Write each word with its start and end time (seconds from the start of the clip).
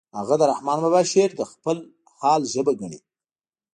هغه 0.19 0.35
د 0.39 0.43
رحمن 0.51 0.77
بابا 0.83 1.01
شعر 1.11 1.31
د 1.35 1.41
خپل 1.51 1.77
حال 2.17 2.41
ژبه 2.53 2.73
ګڼي 2.81 2.99